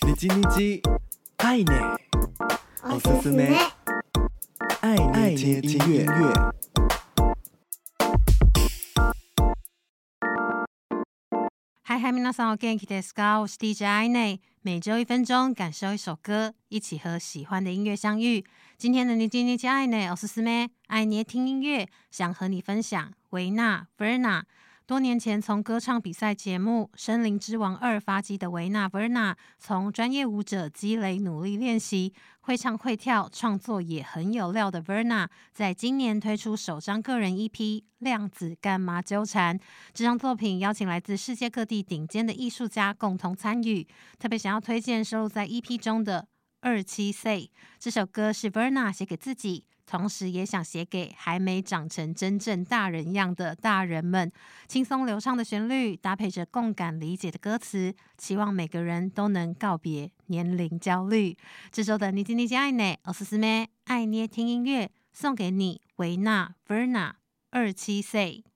[0.00, 0.80] 你叽你叽，
[1.36, 1.98] 爱捏，
[2.82, 3.54] おすすめ，
[4.80, 4.96] 爱
[5.34, 6.06] 捏听音乐。
[11.82, 13.40] 嗨嗨，皆さんお元気ですか？
[13.40, 18.44] 我是 DJ 爱捏，每周一分钟，感受一首歌，一起和喜欢的音乐相遇。
[18.78, 24.42] 今天的你叽你叽，爱捏，おすすめ，爱捏听音乐，想和你分享维纳 Verna。
[24.91, 37.55] 多年前从歌唱比赛节目《森林之王二》发迹的维纳 Verna，从专业舞者积累努力练习，会唱会跳，创作也很有料的 Verna，在今年推出首张个人 EP
[37.99, 39.57] 《量子干嘛纠缠》。
[39.93, 43.87] 这张作品邀请来自世界各地顶尖的艺术家共同参与，
[44.19, 46.19] 特别想要推荐收录在 EP 中的
[46.60, 49.64] 《二七 Say》这首歌，是 Verna 写给自己。
[49.88, 54.32] 同时也想写给还没长成真正大人样的大人们，
[54.66, 61.36] 轻松流畅的旋律搭配着共感理解的歌词，期望每个人都能告别年龄焦虑。
[61.70, 67.12] 这周的你叽你叽爱捏，おすすめ爱捏听音乐，送给你维纳 Verna
[67.52, 68.46] 二七 Say。